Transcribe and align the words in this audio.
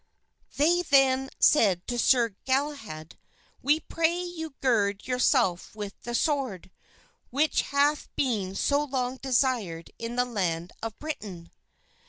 They 0.57 0.81
then 0.81 1.29
said 1.39 1.85
to 1.85 1.99
Sir 1.99 2.29
Galahad, 2.45 3.19
"We 3.61 3.79
pray 3.81 4.19
you 4.23 4.49
to 4.49 4.55
gird 4.59 5.05
yourself 5.05 5.75
with 5.75 5.93
the 6.01 6.15
sword, 6.15 6.71
which 7.29 7.61
hath 7.61 8.09
been 8.15 8.55
so 8.55 8.83
long 8.83 9.17
desired 9.17 9.91
in 9.99 10.15
the 10.15 10.25
land 10.25 10.71
of 10.81 10.97
Britain." 10.97 11.51